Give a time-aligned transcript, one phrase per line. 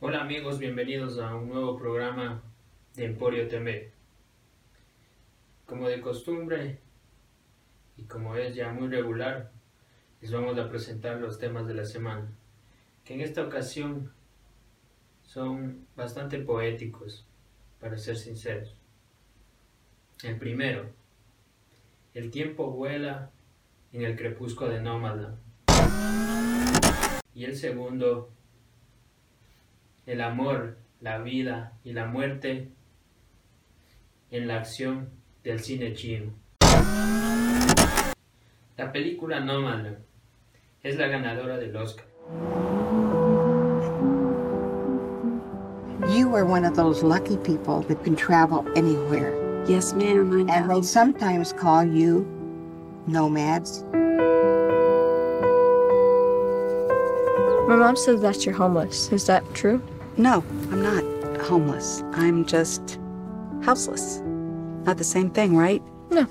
[0.00, 2.42] Hola amigos, bienvenidos a un nuevo programa
[2.94, 3.92] de Emporio TV.
[5.66, 6.80] Como de costumbre
[7.96, 9.52] y como es ya muy regular,
[10.20, 12.28] les vamos a presentar los temas de la semana,
[13.04, 14.12] que en esta ocasión
[15.22, 17.26] son bastante poéticos,
[17.78, 18.74] para ser sinceros.
[20.22, 20.90] El primero,
[22.14, 23.30] el tiempo vuela
[23.92, 25.38] en el crepúsculo de Nómada.
[27.34, 28.32] Y el segundo,
[30.06, 32.68] el amor, la vida y la muerte
[34.30, 35.10] en la acción
[35.42, 36.32] del cine chino.
[38.76, 39.98] La película Nomadland
[40.82, 42.04] es la ganadora del Oscar.
[46.10, 49.32] You are one of those lucky people that can travel anywhere.
[49.66, 50.52] Yes, ma'am, I know.
[50.52, 52.26] And they sometimes call you
[53.06, 53.84] nomads.
[57.66, 59.10] My mom says that you're homeless.
[59.10, 59.80] Is that true?
[60.16, 61.02] No, I'm not
[61.40, 62.04] homeless.
[62.12, 63.00] I'm just
[63.62, 64.20] houseless.
[64.84, 65.82] Not the same thing, right?
[66.10, 66.28] No.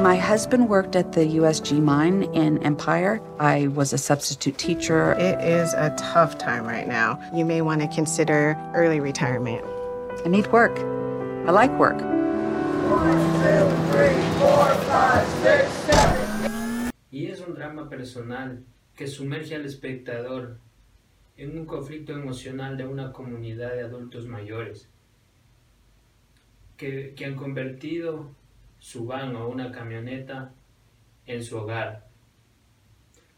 [0.00, 3.20] My husband worked at the USG mine in Empire.
[3.38, 5.12] I was a substitute teacher.
[5.12, 7.20] It is a tough time right now.
[7.34, 9.62] You may want to consider early retirement.
[10.24, 10.78] I need work.
[11.46, 12.00] I like work.
[17.12, 18.64] Y es un drama personal
[18.96, 20.56] que sumerge al espectador
[21.40, 24.90] en un conflicto emocional de una comunidad de adultos mayores
[26.76, 28.30] que, que han convertido
[28.78, 30.52] su van o una camioneta
[31.24, 32.06] en su hogar.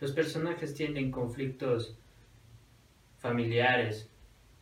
[0.00, 1.94] Los personajes tienen conflictos
[3.18, 4.08] familiares,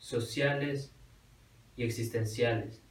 [0.00, 0.92] sociales
[1.76, 2.82] y existenciales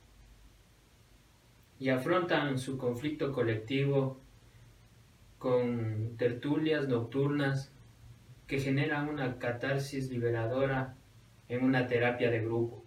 [1.78, 4.18] y afrontan su conflicto colectivo
[5.40, 7.70] con tertulias nocturnas
[8.48, 10.95] que generan una catarsis liberadora
[11.50, 12.86] en una terapia de grupo.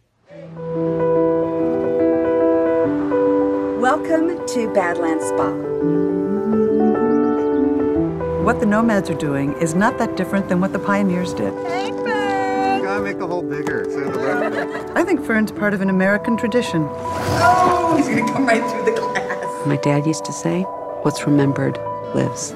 [3.78, 5.50] Welcome to Badlands Spa.
[8.42, 11.52] What the nomads are doing is not that different than what the pioneers did.
[11.52, 13.84] You gotta make the hole bigger.
[13.84, 14.92] So the.
[14.96, 16.88] I think Fern's part of an American tradition.
[16.88, 19.66] Oh, he's gonna come right through the glass.
[19.66, 20.62] My dad used to say,
[21.02, 21.76] What's remembered
[22.14, 22.54] lives.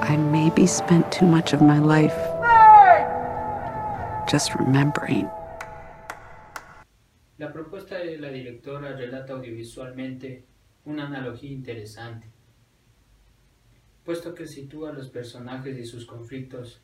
[0.00, 2.14] I maybe spent too much of my life
[4.30, 5.28] just remembering.
[7.38, 10.44] La propuesta de la directora relata audiovisualmente
[10.84, 12.26] una analogía interesante,
[14.04, 16.80] puesto que sitúa a los personajes y sus conflictos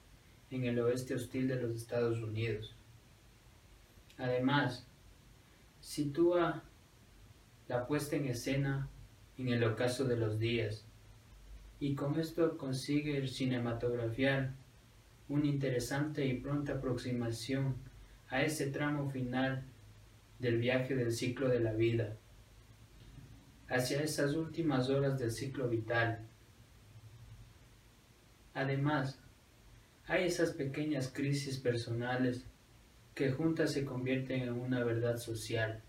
[0.51, 2.77] en el oeste hostil de los Estados Unidos.
[4.19, 4.87] Además,
[5.81, 6.63] sitúa
[7.69, 8.89] la puesta en escena
[9.39, 10.85] en el ocaso de los días,
[11.81, 14.53] y con esto consigue cinematografiar
[15.29, 17.77] una interesante y pronta aproximación
[18.29, 19.65] a ese tramo final
[20.39, 22.17] del viaje del ciclo de la vida,
[23.69, 26.27] hacia esas últimas horas del ciclo vital.
[28.55, 29.19] Además,
[30.07, 32.45] hay esas pequeñas crisis personales
[33.15, 35.83] que juntas se convierten en una verdad social,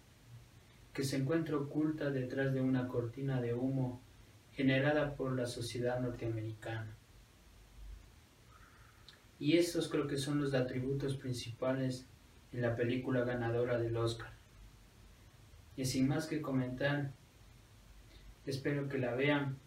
[0.93, 4.01] que se encuentra oculta detrás de una cortina de humo
[4.51, 6.95] generada por la sociedad norteamericana.
[9.43, 12.07] Y estos creo que son los atributos principales
[12.53, 14.31] en la película ganadora del Oscar.
[15.75, 17.11] Y sin más que comentar,
[18.45, 19.57] espero que la vean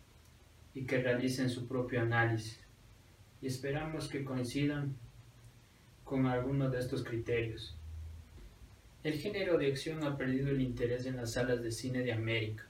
[0.72, 2.58] y que realicen su propio análisis.
[3.42, 4.96] Y esperamos que coincidan
[6.04, 7.76] con algunos de estos criterios.
[9.04, 12.64] El género de acción ha perdido el interés en las salas de cine de América.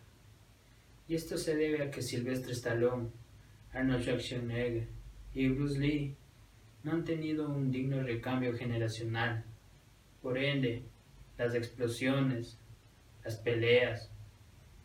[1.06, 3.10] Y esto se debe a que Sylvester Stallone,
[3.72, 4.88] Arnold Schwarzenegger
[5.34, 6.16] y Bruce Lee
[6.86, 9.42] no han tenido un digno recambio generacional.
[10.22, 10.84] Por ende,
[11.36, 12.60] las explosiones,
[13.24, 14.08] las peleas,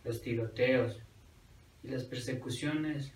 [0.03, 0.99] los tiroteos
[1.83, 3.13] y las persecuciones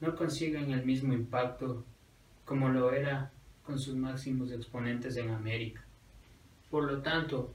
[0.00, 1.82] no consiguen el mismo impacto
[2.44, 3.32] como lo era
[3.64, 5.82] con sus máximos exponentes en América.
[6.70, 7.54] Por lo tanto,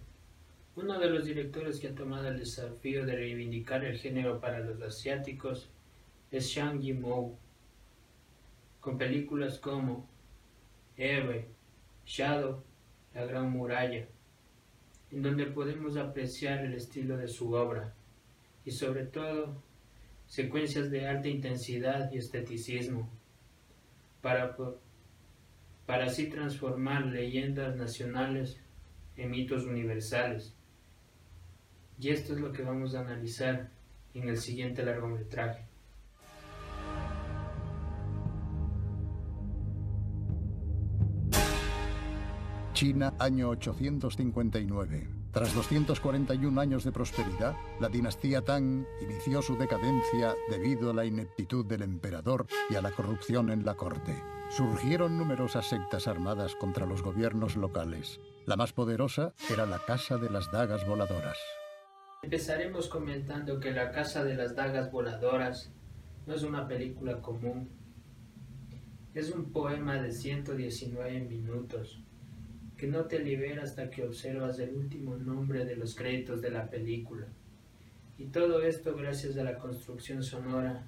[0.75, 4.81] uno de los directores que ha tomado el desafío de reivindicar el género para los
[4.81, 5.69] asiáticos
[6.31, 7.37] es Shang Yimou,
[8.79, 10.11] con películas como
[10.97, 11.47] Héroe,
[12.05, 12.63] Shadow,
[13.13, 14.07] La Gran Muralla,
[15.11, 17.93] en donde podemos apreciar el estilo de su obra
[18.65, 19.61] y sobre todo
[20.27, 23.09] secuencias de alta intensidad y esteticismo
[24.21, 24.55] para,
[25.85, 28.57] para así transformar leyendas nacionales
[29.17, 30.53] en mitos universales.
[31.99, 33.69] Y esto es lo que vamos a analizar
[34.13, 35.72] en el siguiente largometraje.
[42.73, 45.07] China, año 859.
[45.31, 51.65] Tras 241 años de prosperidad, la dinastía Tang inició su decadencia debido a la ineptitud
[51.65, 54.15] del emperador y a la corrupción en la corte.
[54.49, 58.19] Surgieron numerosas sectas armadas contra los gobiernos locales.
[58.47, 61.37] La más poderosa era la Casa de las Dagas Voladoras.
[62.23, 65.71] Empezaremos comentando que La Casa de las Dagas Voladoras
[66.25, 67.69] no es una película común.
[69.13, 72.03] Es un poema de 119 minutos
[72.83, 76.69] que no te libera hasta que observas el último nombre de los créditos de la
[76.69, 77.27] película.
[78.17, 80.85] Y todo esto gracias a la construcción sonora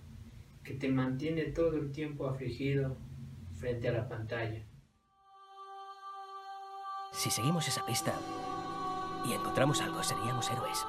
[0.61, 2.97] que te mantiene todo el tiempo afligido
[3.53, 4.61] frente a la pantalla.
[7.13, 8.13] Si seguimos esa pista
[9.25, 10.85] y encontramos algo, seríamos héroes.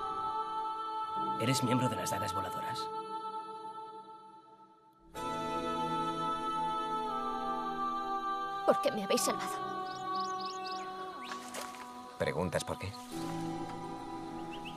[1.40, 2.80] ¿Eres miembro de las dagas voladoras?
[8.66, 9.75] ¿Por qué me habéis salvado?
[12.18, 12.88] ¿Preguntas por qué?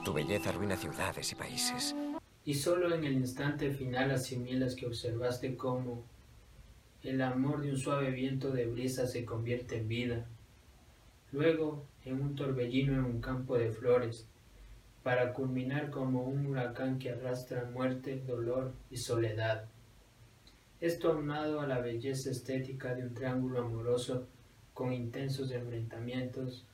[0.04, 1.94] Tu belleza arruina ciudades y países.
[2.44, 6.04] Y solo en el instante final asimilas que observaste cómo
[7.02, 10.26] el amor de un suave viento de brisa se convierte en vida,
[11.32, 14.26] luego en un torbellino en un campo de flores,
[15.02, 19.64] para culminar como un huracán que arrastra muerte, dolor y soledad.
[20.80, 24.26] Esto aunado a la belleza estética de un triángulo amoroso
[24.74, 26.66] con intensos enfrentamientos,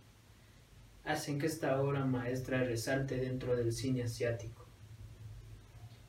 [1.07, 4.67] hacen que esta obra maestra resalte dentro del cine asiático.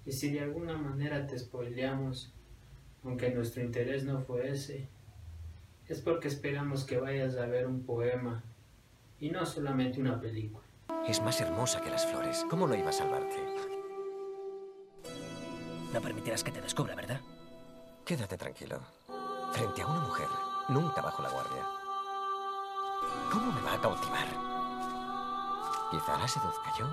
[0.05, 2.33] Y si de alguna manera te spoileamos,
[3.03, 4.87] aunque nuestro interés no fue ese,
[5.87, 8.43] es porque esperamos que vayas a ver un poema
[9.19, 10.65] y no solamente una película.
[11.07, 12.45] Es más hermosa que las flores.
[12.49, 13.37] ¿Cómo no iba a salvarte?
[15.93, 17.21] No permitirás que te descubra, ¿verdad?
[18.03, 18.79] Quédate tranquilo.
[19.53, 20.27] Frente a una mujer,
[20.69, 21.65] nunca bajo la guardia.
[23.31, 24.56] ¿Cómo me va a cautivar?
[25.89, 26.85] Quizá la seduzca yo.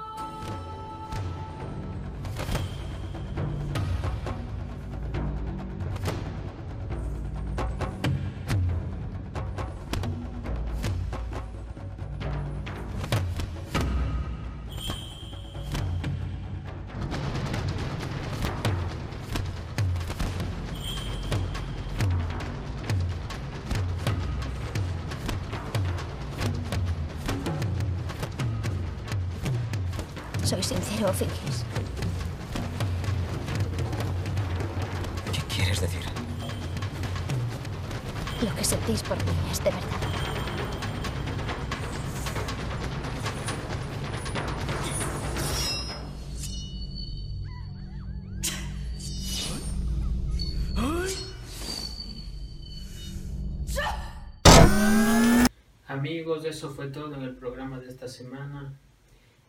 [30.44, 31.64] ¿Soy sincero o fingís?
[35.32, 36.02] ¿Qué quieres decir?
[38.43, 39.88] Lo que sentís por mí es de verdad.
[55.88, 58.79] Amigos, eso fue todo en el programa de esta semana.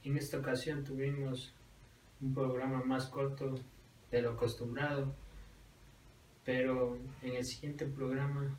[0.06, 1.52] En esta ocasión tuvimos
[2.22, 3.56] un programa más corto
[4.12, 5.16] de lo acostumbrado,
[6.44, 8.56] pero en el siguiente programa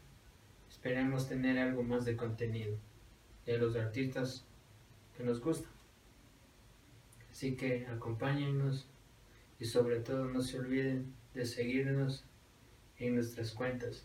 [0.69, 2.77] esperemos tener algo más de contenido
[3.47, 4.45] de los artistas
[5.17, 5.71] que nos gustan.
[7.31, 8.89] Así que acompáñennos
[9.61, 12.25] y sobre todo no se olviden de seguirnos
[12.99, 14.05] en nuestras cuentas,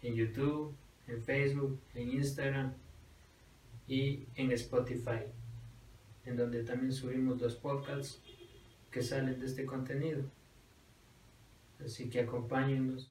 [0.00, 0.74] en YouTube,
[1.06, 2.72] en Facebook, en Instagram
[3.86, 5.26] y en Spotify
[6.24, 8.20] en donde también subimos los podcasts
[8.90, 10.22] que salen de este contenido.
[11.84, 13.10] Así que acompáñennos.